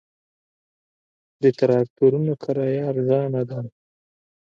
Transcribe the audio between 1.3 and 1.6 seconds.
د